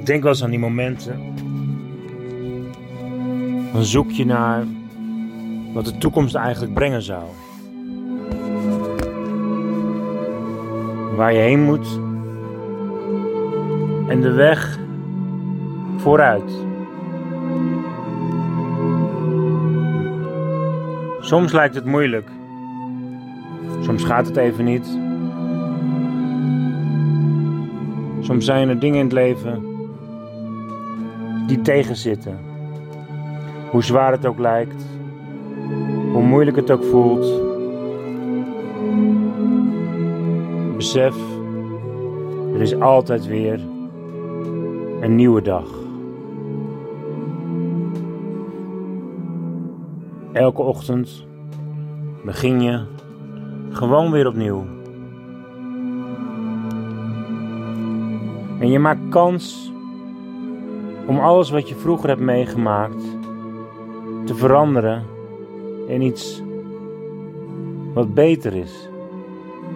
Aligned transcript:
Ik 0.00 0.06
denk 0.06 0.22
wel 0.22 0.32
eens 0.32 0.42
aan 0.42 0.50
die 0.50 0.58
momenten. 0.58 1.20
Dan 3.72 3.84
zoek 3.84 4.10
je 4.10 4.26
naar 4.26 4.64
wat 5.72 5.84
de 5.84 5.98
toekomst 5.98 6.34
eigenlijk 6.34 6.74
brengen 6.74 7.02
zou. 7.02 7.22
Waar 11.16 11.32
je 11.32 11.38
heen 11.38 11.62
moet. 11.62 12.00
En 14.08 14.20
de 14.20 14.30
weg 14.30 14.78
vooruit. 15.96 16.52
Soms 21.20 21.52
lijkt 21.52 21.74
het 21.74 21.84
moeilijk. 21.84 22.28
Soms 23.80 24.04
gaat 24.04 24.26
het 24.26 24.36
even 24.36 24.64
niet. 24.64 24.98
Soms 28.20 28.44
zijn 28.44 28.68
er 28.68 28.78
dingen 28.78 28.98
in 28.98 29.04
het 29.04 29.12
leven 29.12 29.70
die 31.46 31.60
tegenzitten. 31.60 32.38
Hoe 33.70 33.82
zwaar 33.82 34.12
het 34.12 34.26
ook 34.26 34.38
lijkt, 34.38 34.84
hoe 36.12 36.22
moeilijk 36.22 36.56
het 36.56 36.70
ook 36.70 36.84
voelt. 36.84 37.48
Besef, 40.76 41.16
er 42.54 42.60
is 42.60 42.80
altijd 42.80 43.26
weer 43.26 43.60
een 45.00 45.14
nieuwe 45.14 45.42
dag. 45.42 45.78
Elke 50.32 50.62
ochtend 50.62 51.26
begin 52.24 52.62
je 52.62 52.80
gewoon 53.70 54.10
weer 54.10 54.26
opnieuw. 54.26 54.64
En 58.58 58.70
je 58.70 58.78
maakt 58.78 59.08
kans 59.08 59.69
om 61.06 61.18
alles 61.18 61.50
wat 61.50 61.68
je 61.68 61.74
vroeger 61.74 62.08
hebt 62.08 62.20
meegemaakt 62.20 63.02
te 64.24 64.34
veranderen 64.34 65.02
in 65.86 66.02
iets 66.02 66.42
wat 67.94 68.14
beter 68.14 68.54
is. 68.54 68.88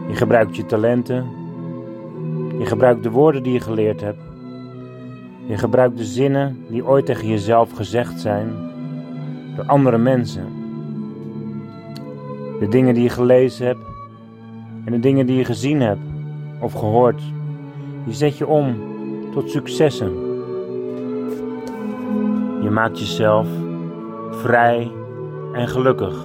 Je 0.09 0.15
gebruikt 0.15 0.57
je 0.57 0.67
talenten. 0.67 1.27
Je 2.59 2.67
gebruikt 2.67 3.03
de 3.03 3.11
woorden 3.11 3.43
die 3.43 3.53
je 3.53 3.61
geleerd 3.61 4.01
hebt. 4.01 4.23
Je 5.47 5.59
gebruikt 5.59 5.97
de 5.97 6.05
zinnen 6.05 6.65
die 6.69 6.87
ooit 6.87 7.07
tegen 7.07 7.29
jezelf 7.29 7.73
gezegd 7.73 8.20
zijn 8.20 8.53
door 9.57 9.65
andere 9.67 9.98
mensen. 9.98 10.47
De 12.61 12.69
dingen 12.69 12.95
die 12.95 13.03
je 13.03 13.09
gelezen 13.09 13.67
hebt 13.67 13.87
en 14.85 14.93
de 14.93 15.01
dingen 15.01 15.27
die 15.27 15.37
je 15.37 15.45
gezien 15.45 15.81
hebt 15.81 16.01
of 16.61 16.73
gehoord, 16.73 17.23
die 18.05 18.15
zet 18.15 18.39
je 18.39 18.47
om 18.47 18.77
tot 19.33 19.51
successen. 19.51 20.23
Je 22.75 22.80
maakt 22.80 22.98
jezelf 22.98 23.48
vrij 24.30 24.92
en 25.53 25.69
gelukkig. 25.69 26.25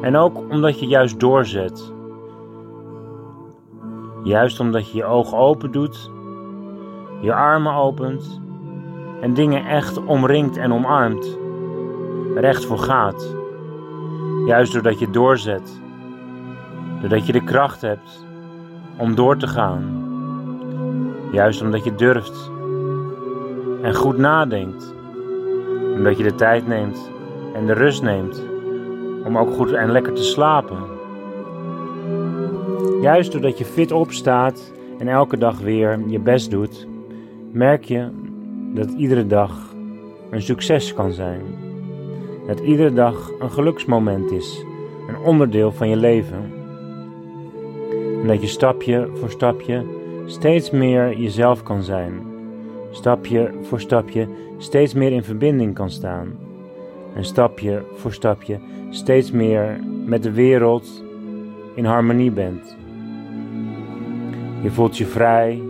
En 0.00 0.16
ook 0.16 0.38
omdat 0.50 0.80
je 0.80 0.86
juist 0.86 1.20
doorzet. 1.20 1.92
Juist 4.22 4.60
omdat 4.60 4.90
je 4.90 4.96
je 4.96 5.04
ogen 5.04 5.38
open 5.38 5.70
doet, 5.70 6.10
je 7.20 7.34
armen 7.34 7.72
opent 7.72 8.40
en 9.20 9.34
dingen 9.34 9.66
echt 9.66 10.04
omringt 10.04 10.56
en 10.56 10.72
omarmt. 10.72 11.38
Recht 12.34 12.64
voor 12.64 12.78
gaat. 12.78 13.36
Juist 14.46 14.72
doordat 14.72 14.98
je 14.98 15.10
doorzet. 15.10 15.80
Doordat 17.00 17.26
je 17.26 17.32
de 17.32 17.44
kracht 17.44 17.80
hebt 17.80 18.26
om 18.98 19.14
door 19.14 19.36
te 19.36 19.46
gaan. 19.46 20.02
Juist 21.30 21.62
omdat 21.62 21.84
je 21.84 21.94
durft 21.94 22.52
en 23.84 23.94
goed 23.94 24.16
nadenkt. 24.16 24.94
Omdat 25.96 26.16
je 26.16 26.22
de 26.22 26.34
tijd 26.34 26.66
neemt 26.66 27.10
en 27.54 27.66
de 27.66 27.72
rust 27.72 28.02
neemt 28.02 28.44
om 29.24 29.38
ook 29.38 29.50
goed 29.50 29.72
en 29.72 29.90
lekker 29.90 30.12
te 30.12 30.22
slapen. 30.22 30.78
Juist 33.00 33.32
doordat 33.32 33.58
je 33.58 33.64
fit 33.64 33.92
opstaat 33.92 34.72
en 34.98 35.08
elke 35.08 35.38
dag 35.38 35.58
weer 35.58 36.00
je 36.06 36.18
best 36.18 36.50
doet, 36.50 36.86
merk 37.52 37.84
je 37.84 38.08
dat 38.74 38.90
iedere 38.90 39.26
dag 39.26 39.74
een 40.30 40.42
succes 40.42 40.94
kan 40.94 41.12
zijn. 41.12 41.40
Dat 42.46 42.60
iedere 42.60 42.92
dag 42.92 43.30
een 43.38 43.50
geluksmoment 43.50 44.30
is, 44.30 44.64
een 45.08 45.18
onderdeel 45.18 45.72
van 45.72 45.88
je 45.88 45.96
leven. 45.96 46.52
En 48.20 48.26
dat 48.26 48.40
je 48.40 48.46
stapje 48.46 49.08
voor 49.14 49.30
stapje 49.30 49.84
steeds 50.26 50.70
meer 50.70 51.18
jezelf 51.18 51.62
kan 51.62 51.82
zijn. 51.82 52.33
Stapje 52.94 53.50
voor 53.62 53.80
stapje 53.80 54.28
steeds 54.58 54.94
meer 54.94 55.12
in 55.12 55.22
verbinding 55.22 55.74
kan 55.74 55.90
staan. 55.90 56.38
En 57.14 57.24
stapje 57.24 57.82
voor 57.94 58.12
stapje 58.12 58.58
steeds 58.90 59.30
meer 59.30 59.80
met 60.06 60.22
de 60.22 60.32
wereld 60.32 61.04
in 61.74 61.84
harmonie 61.84 62.30
bent. 62.30 62.76
Je 64.62 64.70
voelt 64.70 64.96
je 64.96 65.06
vrij, 65.06 65.62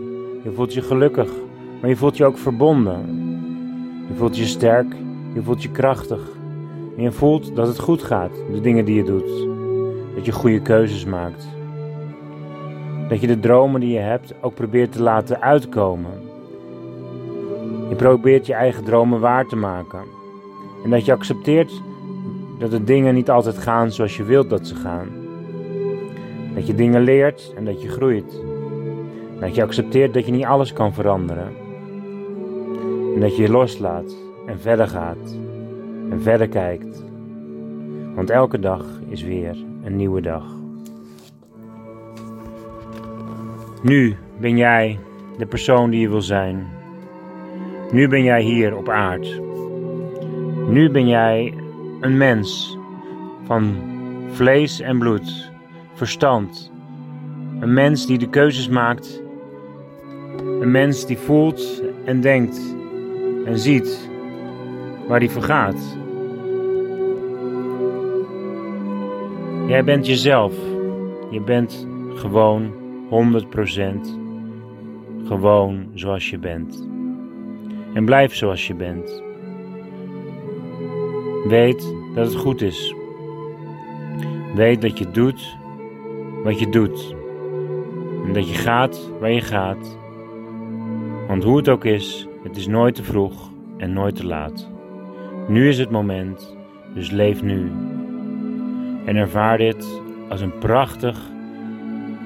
je 0.43 0.51
voelt 0.51 0.73
je 0.73 0.81
gelukkig, 0.81 1.31
maar 1.81 1.89
je 1.89 1.95
voelt 1.95 2.17
je 2.17 2.25
ook 2.25 2.37
verbonden. 2.37 2.99
Je 4.07 4.15
voelt 4.15 4.37
je 4.37 4.45
sterk, 4.45 4.95
je 5.33 5.41
voelt 5.41 5.63
je 5.63 5.71
krachtig. 5.71 6.29
En 6.97 7.03
je 7.03 7.11
voelt 7.11 7.55
dat 7.55 7.67
het 7.67 7.79
goed 7.79 8.03
gaat, 8.03 8.31
de 8.51 8.61
dingen 8.61 8.85
die 8.85 8.95
je 8.95 9.03
doet. 9.03 9.47
Dat 10.15 10.25
je 10.25 10.31
goede 10.31 10.61
keuzes 10.61 11.05
maakt. 11.05 11.47
Dat 13.09 13.21
je 13.21 13.27
de 13.27 13.39
dromen 13.39 13.81
die 13.81 13.93
je 13.93 13.99
hebt 13.99 14.33
ook 14.41 14.53
probeert 14.53 14.91
te 14.91 15.01
laten 15.01 15.41
uitkomen. 15.41 16.33
Je 17.89 17.95
probeert 17.95 18.45
je 18.45 18.53
eigen 18.53 18.83
dromen 18.83 19.19
waar 19.19 19.45
te 19.45 19.55
maken. 19.55 20.03
En 20.83 20.89
dat 20.89 21.05
je 21.05 21.11
accepteert 21.11 21.81
dat 22.59 22.71
de 22.71 22.83
dingen 22.83 23.13
niet 23.13 23.29
altijd 23.29 23.57
gaan 23.57 23.91
zoals 23.91 24.17
je 24.17 24.23
wilt 24.23 24.49
dat 24.49 24.67
ze 24.67 24.75
gaan. 24.75 25.07
Dat 26.55 26.67
je 26.67 26.75
dingen 26.75 27.01
leert 27.01 27.53
en 27.55 27.65
dat 27.65 27.81
je 27.81 27.89
groeit. 27.89 28.41
Dat 29.39 29.55
je 29.55 29.63
accepteert 29.63 30.13
dat 30.13 30.25
je 30.25 30.31
niet 30.31 30.45
alles 30.45 30.73
kan 30.73 30.93
veranderen. 30.93 31.51
En 33.13 33.19
dat 33.19 33.35
je 33.35 33.41
je 33.41 33.49
loslaat 33.49 34.15
en 34.45 34.59
verder 34.59 34.87
gaat 34.87 35.37
en 36.09 36.21
verder 36.21 36.47
kijkt. 36.47 37.03
Want 38.15 38.29
elke 38.29 38.59
dag 38.59 38.85
is 39.09 39.23
weer 39.23 39.55
een 39.83 39.95
nieuwe 39.95 40.21
dag. 40.21 40.43
Nu 43.81 44.15
ben 44.39 44.57
jij 44.57 44.99
de 45.37 45.45
persoon 45.45 45.89
die 45.89 45.99
je 45.99 46.09
wil 46.09 46.21
zijn. 46.21 46.74
Nu 47.91 48.07
ben 48.07 48.23
jij 48.23 48.41
hier 48.41 48.77
op 48.77 48.89
aard. 48.89 49.41
Nu 50.67 50.89
ben 50.89 51.07
jij 51.07 51.53
een 51.99 52.17
mens 52.17 52.77
van 53.43 53.75
vlees 54.31 54.79
en 54.79 54.99
bloed, 54.99 55.51
verstand. 55.93 56.71
Een 57.59 57.73
mens 57.73 58.05
die 58.05 58.17
de 58.17 58.29
keuzes 58.29 58.69
maakt. 58.69 59.23
Een 60.61 60.71
mens 60.71 61.05
die 61.05 61.17
voelt 61.17 61.83
en 62.05 62.21
denkt 62.21 62.75
en 63.45 63.59
ziet 63.59 64.09
waar 65.07 65.19
hij 65.19 65.29
vergaat. 65.29 65.97
Jij 69.67 69.83
bent 69.83 70.05
jezelf. 70.05 70.53
Je 71.29 71.41
bent 71.41 71.87
gewoon 72.15 72.73
100% 73.09 74.23
gewoon 75.25 75.87
zoals 75.93 76.29
je 76.29 76.37
bent. 76.37 76.94
En 77.95 78.05
blijf 78.05 78.35
zoals 78.35 78.67
je 78.67 78.73
bent. 78.73 79.23
Weet 81.47 81.95
dat 82.15 82.25
het 82.25 82.35
goed 82.35 82.61
is. 82.61 82.95
Weet 84.55 84.81
dat 84.81 84.97
je 84.97 85.11
doet 85.11 85.57
wat 86.43 86.59
je 86.59 86.69
doet. 86.69 87.15
En 88.25 88.33
dat 88.33 88.49
je 88.49 88.55
gaat 88.55 89.11
waar 89.19 89.31
je 89.31 89.41
gaat. 89.41 89.97
Want 91.27 91.43
hoe 91.43 91.57
het 91.57 91.69
ook 91.69 91.85
is, 91.85 92.27
het 92.43 92.57
is 92.57 92.67
nooit 92.67 92.95
te 92.95 93.03
vroeg 93.03 93.49
en 93.77 93.93
nooit 93.93 94.15
te 94.15 94.25
laat. 94.25 94.69
Nu 95.47 95.67
is 95.69 95.77
het 95.77 95.89
moment, 95.89 96.57
dus 96.93 97.11
leef 97.11 97.43
nu. 97.43 97.71
En 99.05 99.15
ervaar 99.15 99.57
dit 99.57 100.01
als 100.29 100.41
een 100.41 100.57
prachtig 100.57 101.19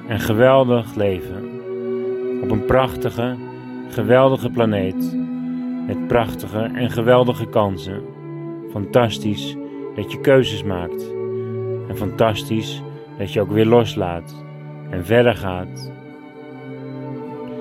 en 0.08 0.20
geweldig 0.20 0.94
leven. 0.94 1.48
Op 2.42 2.50
een 2.50 2.64
prachtige, 2.64 3.36
geweldige 3.88 4.50
planeet. 4.50 5.19
Met 5.90 6.06
prachtige 6.06 6.70
en 6.74 6.90
geweldige 6.90 7.46
kansen. 7.46 8.02
Fantastisch 8.70 9.56
dat 9.94 10.12
je 10.12 10.20
keuzes 10.20 10.62
maakt. 10.62 11.14
En 11.88 11.96
fantastisch 11.96 12.82
dat 13.18 13.32
je 13.32 13.40
ook 13.40 13.50
weer 13.50 13.66
loslaat 13.66 14.44
en 14.90 15.04
verder 15.04 15.34
gaat. 15.34 15.92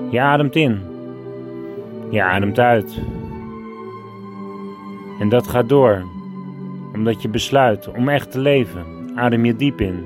Je 0.10 0.22
ademt 0.22 0.56
in. 0.56 0.81
Je 2.10 2.24
ademt 2.24 2.60
uit. 2.60 3.02
En 5.20 5.30
dat 5.30 5.48
gaat 5.48 5.70
door, 5.70 6.06
omdat 6.94 7.22
je 7.22 7.30
besluit 7.30 7.88
om 7.88 8.10
echt 8.10 8.31
te 8.31 8.40
leven. 8.40 8.86
Adem 9.16 9.46
je 9.46 9.56
diep 9.56 9.81
in 9.81 10.06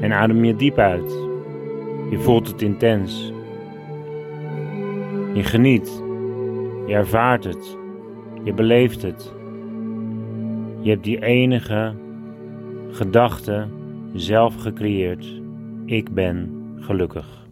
en 0.00 0.12
adem 0.12 0.44
je 0.44 0.56
diep 0.56 0.78
uit. 0.78 1.10
Je 2.10 2.18
voelt 2.18 2.48
het 2.48 2.62
intens. 2.62 3.32
Je 5.32 5.42
geniet. 5.44 6.06
Je 6.88 6.94
ervaart 6.94 7.44
het. 7.44 7.78
Je 8.44 8.52
beleeft 8.52 9.02
het. 9.02 9.32
Je 10.80 10.90
hebt 10.90 11.04
die 11.04 11.22
enige 11.22 11.94
gedachte 12.90 13.68
zelf 14.14 14.54
gecreëerd. 14.54 15.42
Ik 15.84 16.14
ben 16.14 16.50
gelukkig. 16.76 17.47